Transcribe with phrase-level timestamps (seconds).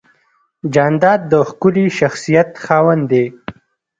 [0.73, 3.25] جانداد د ښکلي شخصیت خاوند دی.